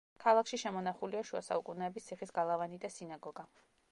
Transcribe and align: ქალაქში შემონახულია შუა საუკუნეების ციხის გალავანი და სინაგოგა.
ქალაქში 0.21 0.57
შემონახულია 0.61 1.21
შუა 1.31 1.41
საუკუნეების 1.49 2.09
ციხის 2.09 2.35
გალავანი 2.39 2.83
და 2.87 2.93
სინაგოგა. 2.97 3.49